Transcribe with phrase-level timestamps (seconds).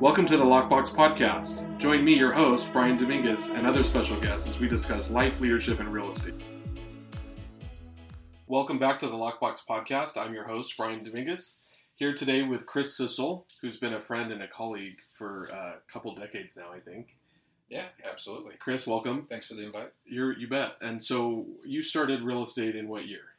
[0.00, 1.76] Welcome to the Lockbox Podcast.
[1.76, 5.78] Join me, your host, Brian Dominguez, and other special guests as we discuss life, leadership,
[5.78, 6.40] and real estate.
[8.46, 10.16] Welcome back to the Lockbox Podcast.
[10.16, 11.56] I'm your host, Brian Dominguez,
[11.96, 16.14] here today with Chris Cissel, who's been a friend and a colleague for a couple
[16.14, 17.18] decades now, I think.
[17.68, 18.54] Yeah, absolutely.
[18.58, 19.26] Chris, welcome.
[19.28, 19.92] Thanks for the invite.
[20.06, 20.76] You're, you bet.
[20.80, 23.34] And so you started real estate in what year?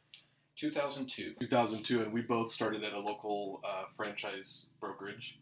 [0.54, 1.34] 2002.
[1.40, 5.40] 2002, and we both started at a local uh, franchise brokerage,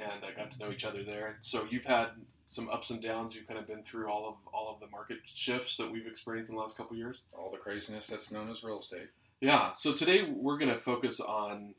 [0.00, 1.36] and I got to know each other there.
[1.40, 2.08] So you've had
[2.46, 3.34] some ups and downs.
[3.34, 6.50] You've kind of been through all of all of the market shifts that we've experienced
[6.50, 7.20] in the last couple of years.
[7.38, 9.08] All the craziness that's known as real estate.
[9.40, 9.72] Yeah.
[9.72, 11.74] So today we're going to focus on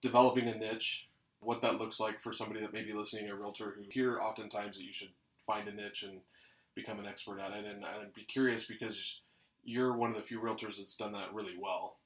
[0.00, 1.08] developing a niche,
[1.40, 4.76] what that looks like for somebody that may be listening, a realtor who hear oftentimes
[4.76, 6.20] that you should find a niche and
[6.74, 7.64] become an expert at it.
[7.64, 9.20] And I'd be curious because
[9.64, 11.96] you're one of the few realtors that's done that really well.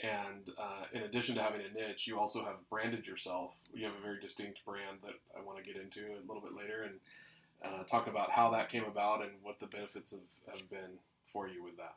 [0.00, 3.54] And uh, in addition to having a niche, you also have branded yourself.
[3.72, 6.54] You have a very distinct brand that I want to get into a little bit
[6.54, 6.94] later and
[7.64, 10.98] uh, talk about how that came about and what the benefits have, have been
[11.32, 11.94] for you with that.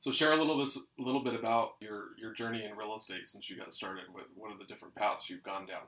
[0.00, 3.26] So share a little bit, a little bit about your, your journey in real estate
[3.26, 4.04] since you got started.
[4.12, 5.82] What, what are the different paths you've gone down?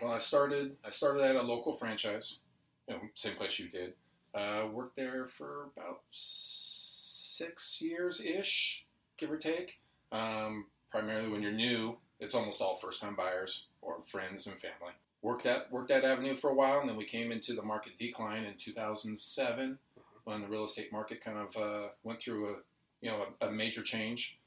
[0.00, 0.76] Well, I started.
[0.84, 2.40] I started at a local franchise,
[2.88, 3.94] you know, same place you did.
[4.34, 8.84] Uh, worked there for about six years ish,
[9.16, 9.80] give or take.
[10.14, 14.92] Um, primarily when you're new, it's almost all first time buyers or friends and family.
[15.22, 17.96] Worked that worked that avenue for a while, and then we came into the market
[17.96, 19.78] decline in 2007
[20.24, 22.56] when the real estate market kind of uh, went through a
[23.00, 24.38] you know a, a major change.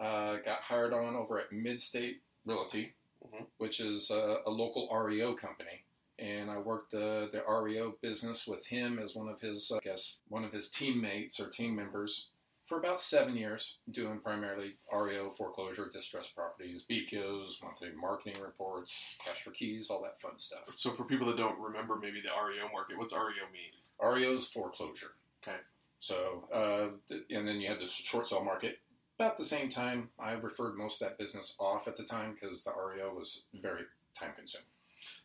[0.00, 3.46] Uh, got hired on over at Midstate Realty, Mhm.
[3.58, 5.84] which is a, a local REO company,
[6.18, 9.80] and I worked uh, the REO business with him as one of his, uh, I
[9.84, 12.30] guess, one of his teammates or team members
[12.64, 19.42] for about seven years, doing primarily REO foreclosure, distressed properties, BPOs, monthly marketing reports, cash
[19.42, 20.70] for keys, all that fun stuff.
[20.70, 24.14] So for people that don't remember maybe the REO market, what's REO mean?
[24.14, 25.12] REO's foreclosure.
[25.42, 25.58] Okay.
[25.98, 28.78] So, uh, th- and then you had the short sale market.
[29.18, 32.64] About the same time, I referred most of that business off at the time because
[32.64, 33.82] the REO was very
[34.18, 34.66] time consuming.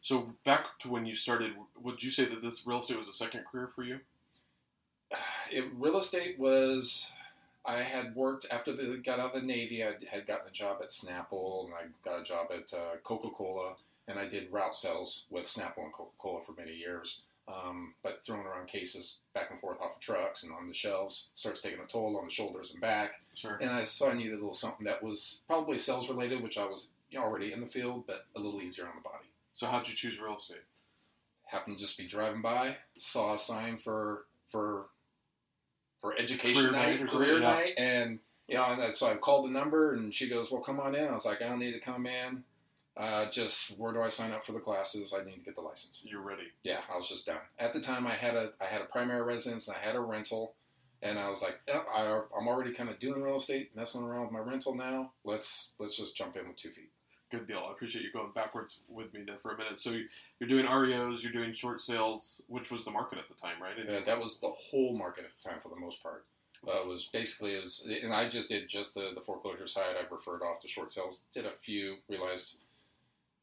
[0.02, 3.14] So back to when you started, would you say that this real estate was a
[3.14, 4.00] second career for you?
[5.52, 7.12] It, real estate was.
[7.68, 9.84] I had worked after the got out of the Navy.
[9.84, 13.30] I had gotten a job at Snapple, and I got a job at uh, Coca
[13.30, 13.76] Cola,
[14.08, 17.20] and I did route sales with Snapple and Coca Cola for many years.
[17.50, 21.30] Um, but throwing around cases back and forth off of trucks and on the shelves
[21.34, 23.22] starts taking a toll on the shoulders and back.
[23.36, 23.58] Sure.
[23.62, 26.66] And I so I needed a little something that was probably sales related, which I
[26.66, 29.28] was you know, already in the field, but a little easier on the body.
[29.54, 30.58] So how'd you choose real estate?
[31.46, 34.88] Happened to just be driving by, saw a sign for for
[36.02, 37.54] for education Career night night, career yeah.
[37.54, 40.80] night, and you know, and so I called the number, and she goes, "Well, come
[40.80, 42.44] on in." I was like, "I don't need to come in.
[42.96, 45.14] Uh, just where do I sign up for the classes?
[45.14, 46.52] I need to get the license." You're ready.
[46.64, 47.38] Yeah, I was just done.
[47.60, 50.00] At the time, I had a I had a primary residence and I had a
[50.00, 50.54] rental,
[51.02, 54.24] and I was like, "Yep, I, I'm already kind of doing real estate, messing around
[54.24, 55.12] with my rental now.
[55.24, 56.92] Let's let's just jump in with two feet.
[57.30, 57.66] Good deal.
[57.68, 59.78] I appreciate you going backwards with me there for a minute.
[59.78, 60.08] So you-
[60.40, 63.78] you're doing REOs, you're doing short sales, which was the market at the time, right?
[63.78, 66.26] And Uh, that was the whole market at the time for the most part.
[66.66, 69.96] Uh, it was basically, it was, and I just did just the, the foreclosure side.
[69.98, 71.24] I referred off to short sales.
[71.34, 71.98] Did a few.
[72.08, 72.58] Realized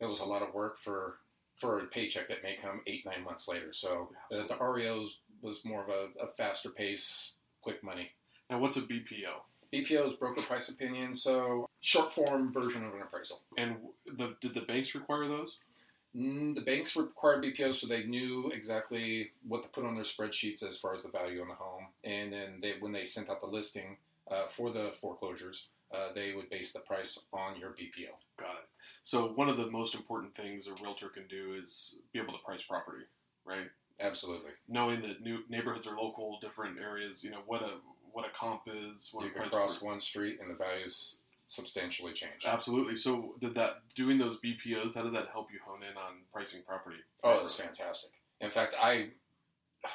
[0.00, 1.18] it was a lot of work for
[1.56, 3.72] for a paycheck that may come eight nine months later.
[3.72, 8.10] So uh, the REOs was more of a, a faster pace, quick money.
[8.50, 9.40] Now, what's a BPO?
[9.72, 13.42] BPO is broker price opinion, so short form version of an appraisal.
[13.58, 15.58] And the, did the banks require those?
[16.16, 20.66] Mm, the banks required BPO, so they knew exactly what to put on their spreadsheets
[20.66, 21.88] as far as the value on the home.
[22.02, 23.98] And then they, when they sent out the listing
[24.30, 28.14] uh, for the foreclosures, uh, they would base the price on your BPO.
[28.38, 28.68] Got it.
[29.02, 32.42] So one of the most important things a realtor can do is be able to
[32.46, 33.04] price property,
[33.44, 33.68] right?
[34.00, 34.52] Absolutely.
[34.68, 37.72] Knowing that new neighborhoods are local, different areas, you know what a
[38.12, 42.12] what a comp is, what You can cross per- one street and the values substantially
[42.12, 42.44] change.
[42.46, 42.96] Absolutely.
[42.96, 44.94] So did that doing those BPOs?
[44.94, 46.96] How did that help you hone in on pricing property?
[47.22, 48.10] Oh, it was fantastic.
[48.40, 49.10] In fact, I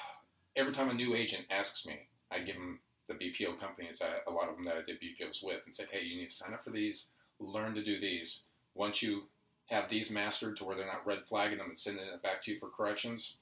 [0.56, 4.32] every time a new agent asks me, I give them the BPO companies that a
[4.32, 6.54] lot of them that I did BPOs with, and said, "Hey, you need to sign
[6.54, 8.44] up for these, learn to do these.
[8.76, 9.24] Once you
[9.66, 12.52] have these mastered to where they're not red flagging them and sending it back to
[12.52, 13.38] you for corrections,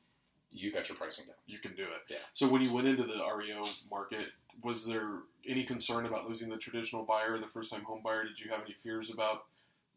[0.51, 2.03] you got your pricing down." You can do it.
[2.09, 2.17] Yeah.
[2.33, 3.61] So when you went into the REO
[3.91, 4.27] market,
[4.63, 5.07] was there
[5.47, 8.23] any concern about losing the traditional buyer, the first time home buyer?
[8.25, 9.43] Did you have any fears about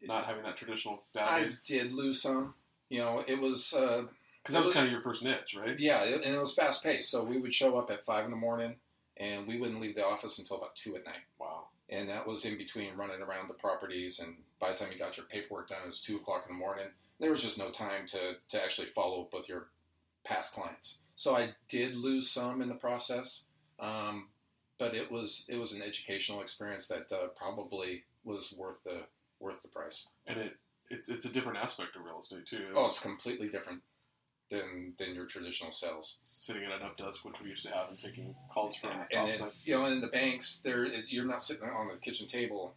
[0.01, 1.63] not having that traditional I database?
[1.63, 2.53] did lose some.
[2.89, 4.03] You know, it was uh,
[4.43, 5.79] Because that was kind of your first niche, right?
[5.79, 7.09] yeah, it, and it was fast paced.
[7.09, 8.75] So we would show up at five in the morning,
[9.17, 11.23] and we wouldn't leave the office until about two at night.
[11.39, 11.67] Wow.
[11.89, 14.19] and that was in between running around the properties.
[14.19, 16.59] And by the time you got your paperwork done, it was two o'clock in the
[16.59, 16.87] morning.
[17.19, 19.67] There was just no time to to actually follow up with your
[20.23, 20.97] past clients.
[21.15, 23.43] So I did lose some in the process,
[23.79, 24.29] um,
[24.81, 29.01] but it was it was an educational experience that uh, probably was worth the
[29.39, 30.07] worth the price.
[30.25, 30.57] And it
[30.89, 32.65] it's it's a different aspect of real estate too.
[32.75, 33.83] Oh, it's completely different
[34.49, 36.17] than than your traditional sales.
[36.21, 39.29] sitting at an up desk, which we used to have, and taking calls from and
[39.29, 42.73] then, you know, in the banks, there you're not sitting on the kitchen table,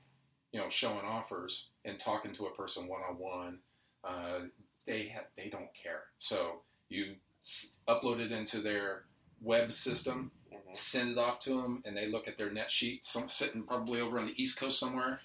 [0.52, 3.58] you know, showing offers and talking to a person one on one.
[4.86, 6.02] They ha- they don't care.
[6.18, 6.60] So
[6.90, 9.04] you s- upload it into their
[9.40, 10.76] web system, Mhm.
[10.76, 13.04] send it off to them, and they look at their net sheet.
[13.04, 15.20] Some sitting probably over on the East Coast somewhere,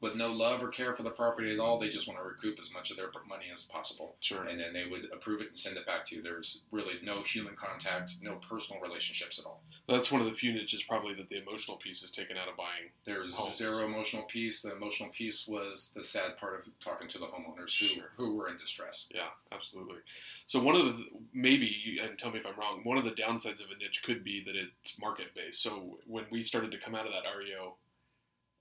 [0.00, 1.76] with no love or care for the property at all.
[1.76, 4.44] They just want to recoup as much of their money as possible Sure.
[4.44, 6.22] and then they would approve it and send it back to you.
[6.22, 9.60] There's really no human contact, no personal relationships at all.
[9.88, 12.56] That's one of the few niches probably that the emotional piece is taken out of
[12.56, 12.92] buying.
[13.02, 13.56] There's Homes.
[13.56, 14.62] zero emotional piece.
[14.62, 18.12] The emotional piece was the sad part of talking to the homeowners who, Sure.
[18.16, 19.08] who were in distress.
[19.12, 19.98] Yeah, absolutely.
[20.46, 22.80] So one of the maybe and tell me if I'm wrong.
[22.84, 25.62] One of the downsides of a niche could be that it's market based.
[25.62, 27.74] So when we started to come out of that REO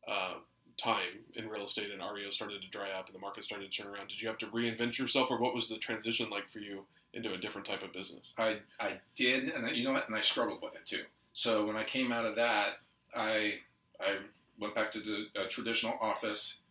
[0.08, 0.36] uh,
[0.78, 3.82] time in real estate and REO started to dry up and the market started to
[3.82, 6.60] turn around, did you have to reinvent yourself, or what was the transition like for
[6.60, 8.34] you into a different type of business?
[8.38, 10.08] I, I did, and you know what?
[10.08, 11.04] And I struggled with it too.
[11.34, 12.78] So when I came out of that,
[13.16, 13.56] I
[14.00, 14.18] I
[14.60, 16.62] went back to the uh, traditional office,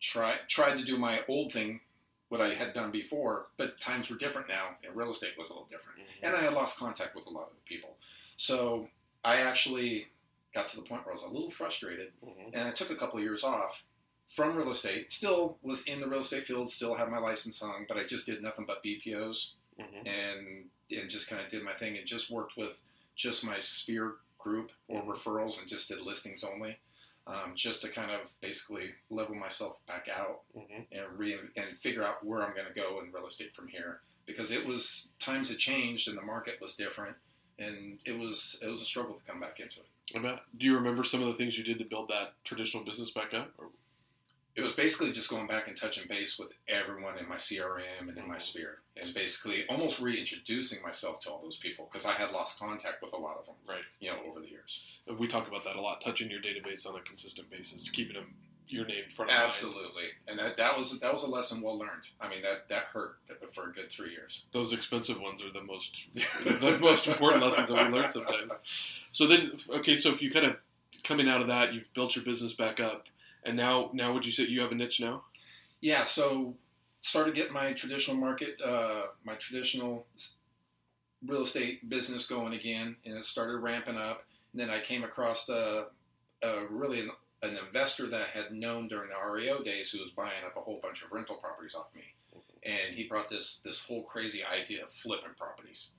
[0.00, 1.80] tried tried to do my old thing,
[2.32, 5.52] what I had done before, but times were different now, and real estate was a
[5.52, 5.98] little different.
[6.22, 7.98] and I had lost contact with a lot of the people.
[8.36, 8.88] So
[9.22, 10.06] I actually
[10.54, 12.50] got to the point where I was a little frustrated, Mhm.
[12.54, 13.84] and I took a couple of years off
[14.28, 15.12] from real estate.
[15.12, 18.24] Still was in the real estate field, still had my license on, but I just
[18.24, 20.06] did nothing but BPOs Mhm.
[20.08, 22.78] and and just kind of did my thing and just worked with
[23.14, 25.06] just my sphere group or Mhm.
[25.08, 26.78] referrals and just did listings only.
[27.24, 30.86] Um, just to kind of basically level myself back out Mhm.
[30.90, 34.00] and re and figure out where I'm going to go in real estate from here
[34.26, 37.16] because it was times had changed and the market was different
[37.60, 40.40] and it was it was a struggle to come back into it.
[40.58, 43.32] Do you remember some of the things you did to build that traditional business back
[43.34, 43.52] up?
[43.56, 43.68] Or,
[44.54, 48.18] It was basically just going back and touching base with everyone in my CRM and
[48.18, 48.40] in my Mhm.
[48.42, 53.00] sphere and basically almost reintroducing myself to all those people because I had lost contact
[53.00, 53.84] with a lot of them, Right.
[54.00, 54.82] You know, over the years.
[55.06, 56.00] we talk about that a lot.
[56.02, 58.34] Touching your database on a consistent basis, keeping them,
[58.68, 59.48] your name front of mind.
[59.48, 62.08] Absolutely, and that, that was that was a lesson well learned.
[62.20, 63.18] I mean that that hurt
[63.54, 64.42] for a good three years.
[64.52, 68.52] Those expensive ones are the most the most important lessons that we learn sometimes.
[69.12, 70.56] So then, okay, so if you kind of
[71.04, 73.08] coming out of that, you've built your business back up,
[73.44, 75.24] and now now would you say you have a niche now?
[75.80, 76.54] Yeah, so
[77.00, 80.06] started getting my traditional market, uh, my traditional
[81.26, 84.22] real estate business going again, and it started ramping up.
[84.52, 85.86] And then I came across a,
[86.42, 87.10] a really an,
[87.42, 90.60] an investor that I had known during the REO days who was buying up a
[90.60, 92.02] whole bunch of rental properties off me,
[92.62, 95.90] and he brought this this whole crazy idea of flipping properties,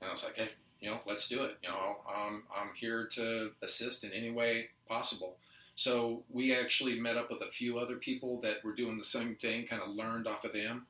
[0.00, 0.50] and I was like, hey,
[0.80, 1.56] you know, let's do it.
[1.62, 5.36] You know, um, I'm here to assist in any way possible.
[5.74, 9.34] So we actually met up with a few other people that were doing the same
[9.34, 10.86] thing, kind of learned off of them,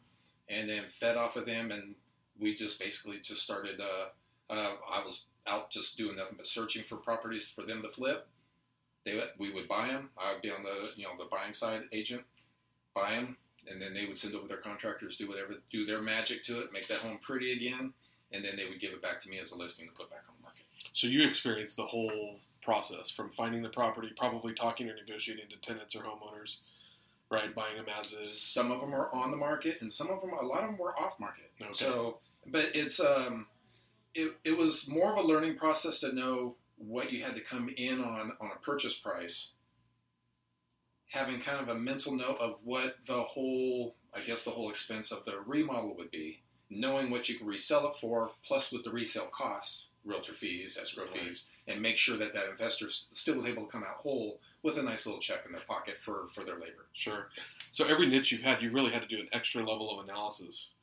[0.48, 1.94] and then fed off of them, and
[2.38, 3.80] we just basically just started.
[3.80, 7.88] Uh, uh, I was out just doing nothing but searching for properties for them to
[7.88, 8.26] flip.
[9.04, 10.10] They we would buy them.
[10.18, 12.22] I would be on the you know the buying side agent,
[12.94, 13.36] buy them,
[13.68, 16.72] and then they would send over their contractors, do whatever, do their magic to it,
[16.72, 17.92] make that home pretty again,
[18.32, 20.24] and then they would give it back to me as a listing to put back
[20.28, 20.62] on the market.
[20.92, 25.56] So you experienced the whole process from finding the property, probably talking or negotiating to
[25.56, 26.58] tenants or homeowners,
[27.30, 27.54] right?
[27.54, 28.40] Buying them as is.
[28.40, 30.78] Some of them are on the market, and some of them, a lot of them
[30.78, 31.50] were off market.
[31.60, 31.72] Okay.
[31.72, 33.48] So, but it's um,
[34.14, 37.70] it, it was more of a learning process to know what you had to come
[37.76, 39.52] in on on a purchase price.
[41.10, 45.12] Having kind of a mental note of what the whole, I guess, the whole expense
[45.12, 46.42] of the remodel would be,
[46.74, 51.04] knowing what you could resell it for, plus with the resale costs, realtor fees, escrow
[51.04, 51.12] Right.
[51.24, 54.78] fees, and make sure that that investor still was able to come out whole with
[54.78, 56.86] a nice little check in their pocket for for their labor.
[56.92, 57.30] Sure.
[57.70, 60.74] So every niche you've had, you really had to do an extra level of analysis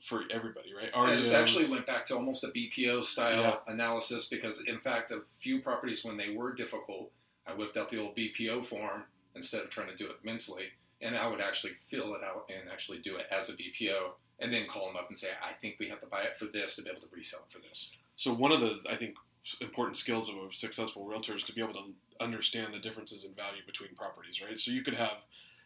[0.00, 0.90] for everybody, right?
[0.94, 5.22] And it's actually went back to almost a BPO style analysis because, in fact, a
[5.40, 7.10] few properties when they were difficult,
[7.46, 10.66] I whipped out the old BPO form instead of trying to do it mentally,
[11.00, 14.52] and I would actually fill it out and actually do it as a BPO, and
[14.52, 16.76] then call them up and say, "I think we have to buy it for this
[16.76, 19.16] to be able to resell it for this." So one of the I think
[19.60, 23.34] important skills of a successful realtor is to be able to understand the differences in
[23.34, 24.58] value between properties, right?
[24.58, 25.18] So you could have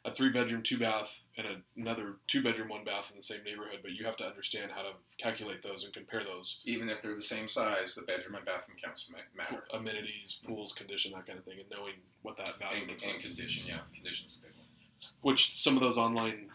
[0.04, 3.78] a three bedroom, two bath, and another two bedroom, one bath in the same neighborhood,
[3.82, 7.14] but you have to understand how to calculate those and compare those Even if they're
[7.14, 9.64] the same size, the bedroom and bathroom counts matter.
[9.72, 13.12] amenities, pools, condition, that kind of thing, and knowing what that value And, looks and
[13.14, 13.22] like.
[13.22, 14.61] condition, yeah, condition's a big one.
[15.22, 16.48] Which some of those online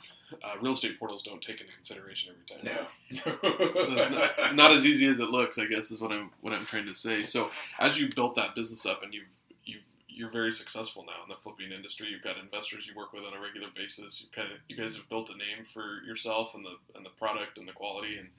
[0.44, 2.88] uh, real estate portals don't take into consideration every time.
[3.14, 3.36] No.
[3.76, 6.54] So it's not, not as easy as it looks, I guess, is what I'm what
[6.54, 7.20] I'm trying to say.
[7.20, 7.50] So
[7.80, 9.30] as you built that business up and you've
[9.66, 12.08] you've you're very successful now in the flipping industry.
[12.10, 14.22] You've got investors you work with on a regular basis.
[14.22, 17.12] You kind of you guys have built a name for yourself and the and the
[17.12, 18.30] product and the quality and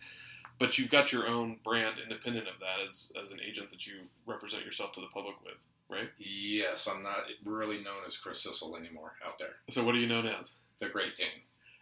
[0.58, 3.94] but you've got your own brand independent of that as as an agent that you
[4.26, 5.54] represent yourself to the public with,
[5.90, 6.08] right?
[6.18, 9.56] yes, I'm not really known as Chris Cissel anymore out there.
[9.70, 10.52] So what are you known as?
[10.78, 11.26] The Great Dane.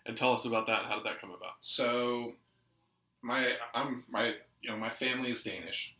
[0.06, 0.84] And tell us about that.
[0.84, 1.54] How did that come about?
[1.60, 2.34] So,
[3.22, 5.96] my I'm my you know my family is Danish,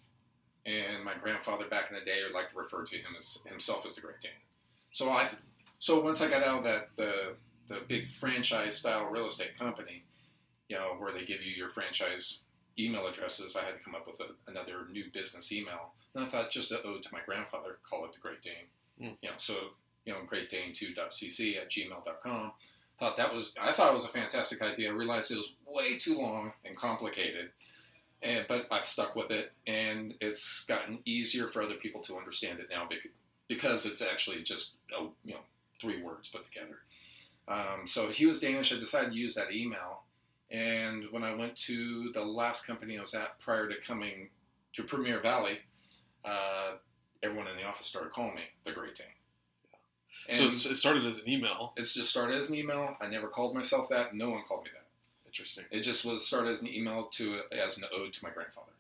[0.65, 3.85] and my grandfather back in the day would like to refer to him as himself
[3.85, 4.31] as the Great Dane.
[4.93, 5.29] So I
[5.79, 7.35] so once I got out of that the
[7.67, 10.05] the big franchise style real estate company,
[10.69, 12.43] you know where they give you your franchise
[12.79, 15.93] email addresses, I had to come up with a, another new business email.
[16.15, 18.69] And I thought just an ode to my grandfather, call it the Great Dane.
[19.01, 19.17] Mm.
[19.23, 19.55] You know, so
[20.05, 22.53] you know, greatdane2.cc at gmail.com
[22.99, 24.89] thought that was I thought it was a fantastic idea.
[24.89, 27.51] I realized it was way too long and complicated,
[28.23, 32.61] and but I've stuck with it, and it's gotten easier for other people to understand
[32.61, 33.11] it now because
[33.49, 35.41] because it's actually just oh, you know
[35.81, 36.79] three words put together.
[37.49, 38.73] Um, so he was Danish.
[38.73, 40.03] I decided to use that email,
[40.51, 44.31] and when I went to the last company I was at prior to coming
[44.75, 45.59] to Premier Valley,
[46.25, 46.73] uh,
[47.23, 49.07] everyone in the office started calling me the Great Dane.
[50.51, 51.73] so it started as an email.
[51.77, 52.97] It's just started as an email.
[53.01, 54.15] I never called myself that.
[54.15, 54.87] No one called me that.
[55.27, 55.65] Interesting.
[55.71, 58.73] It just was started as an email to as an ode to my grandfather.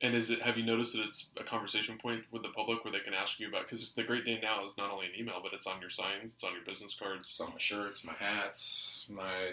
[0.00, 0.42] And is it?
[0.42, 3.38] Have you noticed that it's a conversation point with the public where they can ask
[3.38, 3.64] you about?
[3.64, 6.32] Because the Great Dane now is not only an email, but it's on your signs,
[6.32, 7.26] it's on your business cards.
[7.28, 9.52] It's on my shirts, my hats, my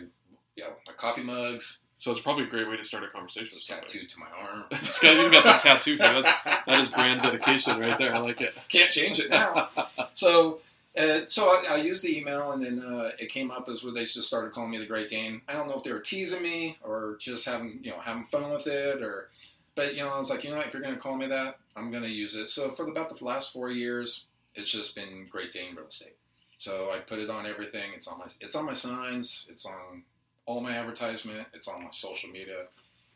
[0.60, 1.80] yeah, my coffee mugs.
[1.96, 3.88] So it's probably a great way to start a conversation with somebody.
[3.88, 4.66] tattooed to my arm.
[4.72, 5.98] it's got even got the tattoo.
[5.98, 6.32] That's
[6.66, 8.16] that is brand dedication right there.
[8.16, 8.58] I like it.
[8.70, 9.70] Can't change it now.
[10.14, 10.60] so.
[10.98, 13.94] Uh, so I, I used the email, and then uh, it came up as where
[13.94, 15.40] they just started calling me the Great Dane.
[15.48, 18.50] I don't know if they were teasing me or just having you know having fun
[18.50, 19.30] with it, or
[19.76, 21.28] but you know I was like, you know, what, if you're going to call me
[21.28, 22.50] that, I'm going to use it.
[22.50, 24.26] So for about the last four years,
[24.56, 26.18] it's just been Great Dane Real Estate.
[26.58, 27.92] So I put it on everything.
[27.96, 29.48] It's on my it's on my signs.
[29.50, 30.04] It's on
[30.50, 31.46] all my advertisement.
[31.54, 32.66] It's on my social media.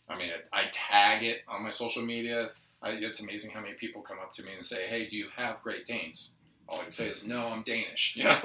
[0.07, 2.47] I mean, I, I tag it on my social media.
[2.83, 5.27] I, it's amazing how many people come up to me and say, "Hey, do you
[5.35, 6.29] have Great Danes?"
[6.69, 8.39] All I can say is, "No, I'm Danish." You know,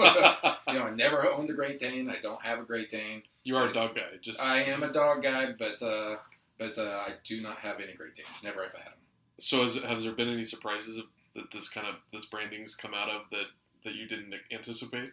[0.69, 2.09] you know, I never owned a Great Dane.
[2.09, 3.23] I don't have a Great Dane.
[3.45, 4.17] you are a dog guy.
[4.23, 6.17] Just I am a dog guy, but uh,
[6.59, 8.43] but uh, I do not have any Great Danes.
[8.43, 8.99] Never have I had them.
[9.39, 11.03] so has, has there been any surprises
[11.35, 13.49] that this kind of this branding's come out of that
[13.85, 15.11] that you didn't anticipate?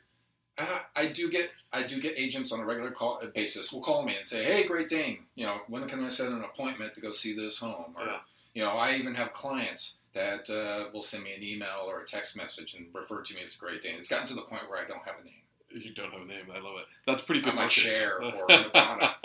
[0.58, 3.82] Uh, I do get I do get agents on a regular call uh, basis will
[3.82, 6.96] call me and say, "Hey, Great Dane, you know, when can I set an appointment
[6.96, 8.18] to go see this home?" Or Yeah.
[8.54, 12.06] you know, I even have clients that uh, will send me an email or a
[12.06, 13.96] text message and refer to me as Great Dane.
[13.98, 16.26] It's gotten to the point where I don't have a name, You don't have a
[16.26, 16.46] name.
[16.56, 16.86] I love it.
[17.06, 17.50] That's pretty good.
[17.50, 17.84] I'm like marketing.
[17.92, 19.16] Cher or Madonna.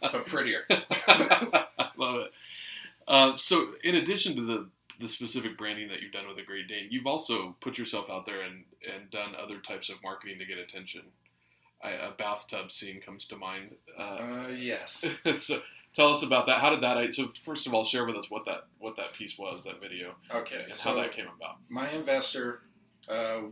[0.00, 0.66] but prettier.
[1.96, 2.32] Love it.
[3.08, 4.68] Uh, so, in addition to the
[5.00, 8.26] the specific branding that you've done with a Great Dane, you've also put yourself out
[8.26, 11.02] there and and done other types of marketing to get attention.
[11.82, 13.72] I, a bathtub scene comes to mind.
[13.98, 15.04] Uh, Uh, yes.
[15.38, 15.60] so,
[15.94, 16.60] tell us about that.
[16.60, 17.12] How did that?
[17.14, 20.14] So, first of all, share with us what that what that piece was, that video,
[20.34, 20.62] Okay.
[20.64, 21.56] and So how that came about.
[21.68, 22.62] my investor,
[23.10, 23.42] uh,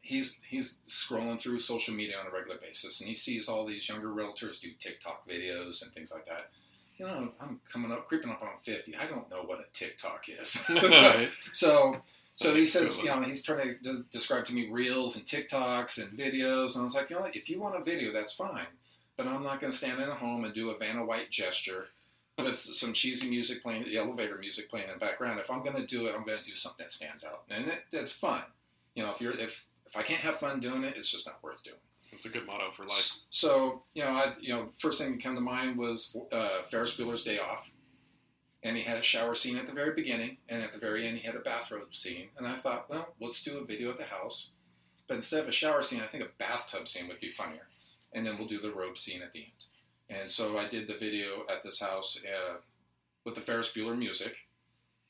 [0.00, 3.88] he's he's scrolling through social media on a regular basis, and he sees all these
[3.88, 6.50] younger realtors do TikTok videos and things like that.
[6.98, 8.96] You know, I'm coming up, creeping up on fifty.
[8.96, 10.60] I don't know what a TikTok is.
[10.68, 11.30] Right.
[11.52, 11.96] so,
[12.34, 16.02] so he says, you know, he's trying to de- describe to me reels and TikToks
[16.02, 17.36] and videos, and I was like, you know what?
[17.36, 18.66] If you want a video, that's fine,
[19.16, 21.86] but I'm not going to stand in a home and do a Vanna White gesture
[22.36, 25.38] with some cheesy music playing, the elevator music playing in the background.
[25.40, 27.68] If I'm going to do it, I'm going to do something that stands out, and
[27.68, 28.42] it, that's fun.
[28.94, 31.42] You know, if you're if if I can't have fun doing it, it's just not
[31.42, 31.76] worth doing.
[32.12, 33.12] It's a good motto for life.
[33.30, 36.96] So you know, I you know, first thing that came to mind was uh, Ferris
[36.96, 37.70] Bueller's Day Off,
[38.62, 41.18] and he had a shower scene at the very beginning, and at the very end
[41.18, 42.28] he had a bathrobe scene.
[42.36, 44.52] And I thought, well, let's do a video at the house,
[45.06, 47.68] but instead of a shower scene, I think a bathtub scene would be funnier,
[48.12, 49.66] and then we'll do the robe scene at the end.
[50.10, 52.56] And so I did the video at this house uh,
[53.24, 54.34] with the Ferris Bueller music.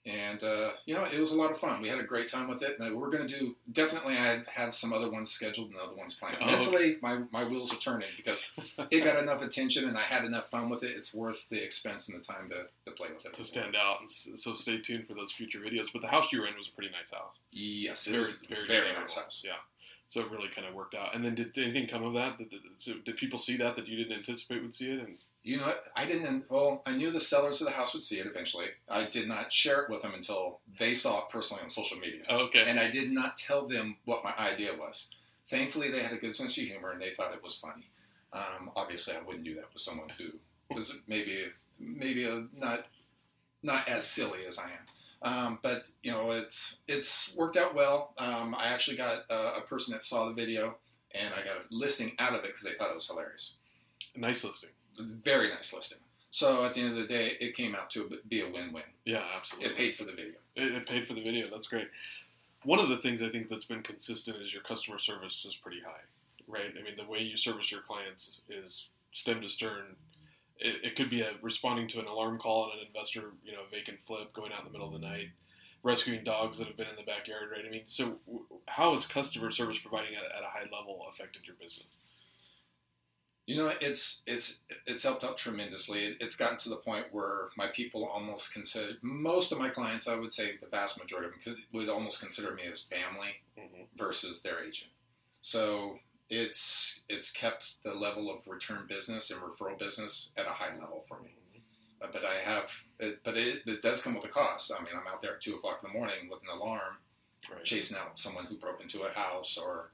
[0.07, 1.83] And uh, you know, it was a lot of fun.
[1.83, 4.15] We had a great time with it, and we're going to do definitely.
[4.17, 6.37] I have some other ones scheduled and other ones planned.
[6.41, 8.53] Oh, Mentally, my, my wheels are turning because
[8.91, 10.97] it got enough attention and I had enough fun with it.
[10.97, 13.35] It's worth the expense and the time to, to play with it.
[13.35, 15.89] to stand out, and so stay tuned for those future videos.
[15.93, 17.41] But the house you were in was a pretty nice house.
[17.53, 19.43] Yes, it very, was very, very nice house.
[19.45, 19.53] Yeah.
[20.09, 21.15] So it really kind of worked out.
[21.15, 22.39] And then did, did anything come of that?
[22.39, 25.01] Did, did, so did people see that that you didn't anticipate would see it?
[25.01, 25.85] And You know, what?
[25.95, 26.47] I didn't.
[26.49, 28.69] Well, I knew the sellers of the house would see it eventually.
[28.89, 32.23] I did not share it with them until they saw it personally on social media,
[32.31, 35.09] oh, okay, and I did not tell them what my idea was.
[35.49, 37.89] Thankfully, they had a good sense of humor and they thought it was funny.
[38.33, 41.47] Um, obviously, I wouldn't do that with someone who was maybe
[41.79, 42.87] maybe a, not
[43.63, 44.87] not as silly as I am.
[45.23, 48.15] Um, but you know, it's it's worked out well.
[48.19, 50.77] Um, I actually got a, a person that saw the video,
[51.15, 53.55] and I got a listing out of it because they thought it was hilarious.
[54.15, 54.71] A nice listing.
[54.99, 55.99] Very nice listing.
[56.31, 58.83] So at the end of the day, it came out to be a win-win.
[59.05, 59.71] Yeah, absolutely.
[59.71, 60.35] It paid for the video.
[60.57, 61.47] It, it paid for the video.
[61.51, 61.89] That's great.
[62.65, 65.81] One of the things I think that's been consistent is your customer service is pretty
[65.81, 66.03] high,
[66.47, 66.73] right?
[66.79, 69.97] I mean, the way you service your clients is, is stem to stern.
[70.59, 73.63] It, it, could be a responding to an alarm call on an investor, you know,
[73.71, 75.29] vacant flip, going out in the middle of the night,
[75.83, 77.65] rescuing dogs that have been in the backyard, right?
[77.67, 78.19] I mean, so
[78.67, 81.87] how has customer service providing at, at a high level affected your business?
[83.47, 86.17] You know, it's it's it's helped out tremendously.
[86.21, 90.07] It's gotten to the point where my people almost consider most of my clients.
[90.07, 93.41] I would say the vast majority of them could, would almost consider me as family
[93.59, 93.85] mm-hmm.
[93.97, 94.91] versus their agent.
[95.41, 95.99] So
[96.31, 101.05] it's it's kept the level of return business and referral business at a high level
[101.09, 101.31] for me.
[101.57, 102.11] Mm-hmm.
[102.13, 102.71] But I have,
[103.01, 104.73] it, but it, it does come with a cost.
[104.73, 106.99] I mean, I'm out there at two o'clock in the morning with an alarm,
[107.51, 107.65] right.
[107.65, 109.91] chasing out someone who broke into a house or,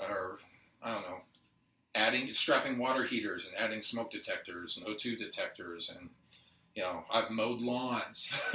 [0.00, 0.38] or
[0.82, 1.20] I don't know,
[1.94, 6.10] adding strapping water heaters and adding smoke detectors and O2 detectors and
[6.74, 8.30] you know I've mowed lawns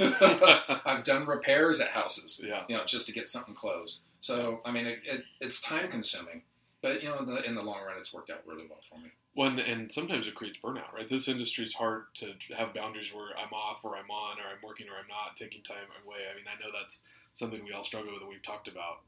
[0.84, 2.64] I've done repairs at houses yeah.
[2.68, 6.42] you know just to get something closed so I mean it, it, it's time consuming
[6.82, 8.98] but you know in the, in the long run it's worked out really well for
[8.98, 13.12] me well and sometimes it creates burnout right this industry is hard to have boundaries
[13.14, 16.18] where I'm off or I'm on or I'm working or I'm not taking time away
[16.30, 17.00] I mean I know that's
[17.34, 19.00] something we all struggle with and we've talked about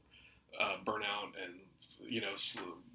[0.59, 1.59] uh, burnout and
[2.05, 2.33] you know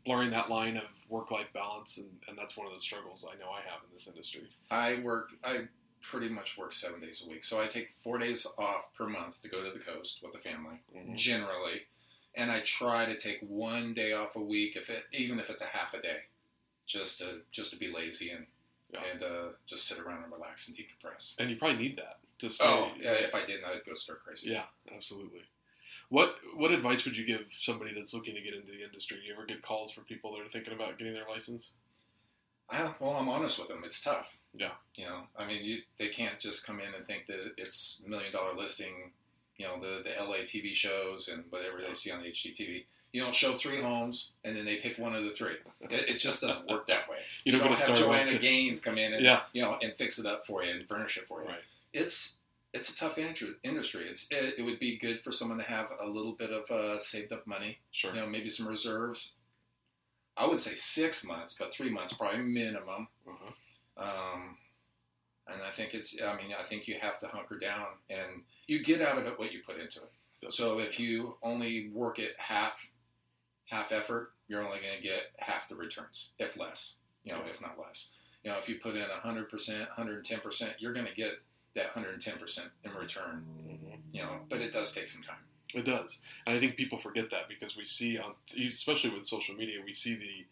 [0.05, 3.39] blurring that line of work life balance, and, and that's one of the struggles I
[3.39, 4.49] know I have in this industry.
[4.71, 5.31] I work.
[5.45, 5.65] I
[6.01, 9.43] pretty much work seven days a week, so I take four days off per month
[9.43, 11.17] to go to the coast with the family, mm-hmm.
[11.17, 11.83] generally,
[12.39, 15.61] and I try to take one day off a week, if it even if it's
[15.61, 16.21] a half a day,
[16.87, 18.47] just to just to be lazy and
[18.93, 19.01] yeah.
[19.13, 21.35] and uh, just sit around and relax and decompress.
[21.39, 22.65] And you probably need that to stay.
[22.67, 24.51] Oh, yeah, if I didn't, I'd go stir crazy.
[24.51, 24.65] Yeah,
[24.95, 25.41] absolutely.
[26.09, 29.19] What what advice would you give somebody that's looking to get into the industry?
[29.21, 31.73] Do you ever get calls from people that are thinking about getting their license?
[32.71, 33.83] I, well, I'm honest with them.
[33.85, 34.37] It's tough.
[34.55, 34.73] Yeah.
[34.97, 38.33] You know, I mean, you, they can't just come in and think that it's million
[38.33, 39.13] dollar listing.
[39.59, 42.85] You know, the the LA TV shows and whatever they see on the HGTV.
[43.13, 45.55] You don't show three homes and then they pick one of the three.
[45.81, 47.17] It, it just doesn't work that way.
[47.45, 49.41] you, you don't, don't have Joanna Gaines come in and yeah.
[49.53, 51.49] you know and fix it up for you and furnish it for you.
[51.49, 51.59] Right.
[51.93, 52.39] It's
[52.75, 54.05] it's a tough industry.
[54.09, 56.99] It's it, it, would be good for someone to have a little bit of uh,
[56.99, 57.79] saved up money.
[57.93, 58.15] Sure.
[58.15, 59.37] You know, maybe some reserves.
[60.37, 63.09] I would say six months, but three months probably minimum.
[63.27, 64.05] Uh-huh.
[64.05, 64.57] Um,
[65.51, 66.21] and I think it's.
[66.23, 69.39] I mean, I think you have to hunker down, and you get out of it
[69.39, 70.11] what you put into it.
[70.43, 72.75] That's so if you only work it half
[73.67, 76.95] half effort, you're only going to get half the returns, if less.
[77.25, 77.51] You know, yeah.
[77.51, 78.11] if not less.
[78.43, 81.33] You know, if you put in 100%, 110%, you're going to get
[81.75, 83.45] that 110% in return.
[83.67, 83.95] Mm-hmm.
[84.11, 85.37] You know, but it does take some time.
[85.75, 88.33] It does, and I think people forget that because we see on,
[88.67, 90.47] especially with social media, we see the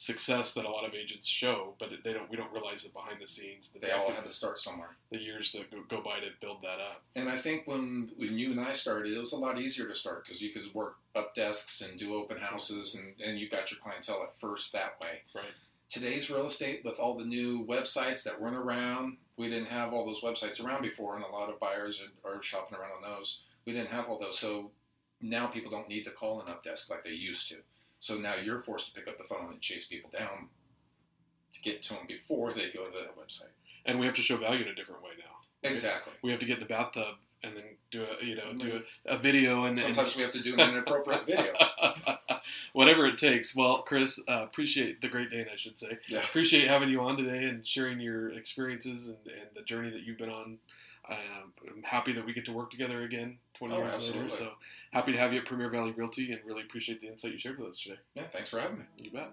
[0.00, 2.30] success that a lot of agents show, but they don't.
[2.30, 4.96] We don't realize that behind the scenes, they all had to start somewhere.
[5.12, 7.02] The years that go by to build that up.
[7.16, 9.94] And I think when when you and I started, it was a lot easier to
[9.94, 13.70] start because you could work up desks and do open houses, and and you got
[13.70, 15.20] your clientele at first that way.
[15.34, 15.44] Right.
[15.90, 20.06] Today's real estate, with all the new websites that weren't around, we didn't have all
[20.06, 23.42] those websites around before, and a lot of buyers are, are shopping around on those.
[23.66, 24.70] We didn't have all those, so
[25.20, 27.56] now people don't need to call an up desk like they used to.
[28.00, 30.48] So now you're forced to pick up the phone and chase people down
[31.52, 33.52] to get to them before they go to that website.
[33.84, 35.70] And we have to show value in a different way now.
[35.70, 36.14] Exactly.
[36.22, 39.14] We have to get in the bathtub and then do a you know do a,
[39.14, 41.52] a video and sometimes and, we have to do an inappropriate video.
[42.72, 43.54] Whatever it takes.
[43.54, 45.98] Well, Chris, uh, appreciate the Great Dane, I should say.
[46.08, 46.18] Yeah.
[46.18, 50.18] Appreciate having you on today and sharing your experiences and, and the journey that you've
[50.18, 50.58] been on.
[51.10, 51.14] Uh,
[51.68, 54.22] I'm happy that we get to work together again 20 oh, years absolutely.
[54.24, 54.36] later.
[54.36, 54.50] So
[54.92, 57.58] happy to have you at Premier Valley Realty and really appreciate the insight you shared
[57.58, 57.98] with us today.
[58.14, 58.84] Yeah, thanks for having me.
[59.02, 59.32] You bet.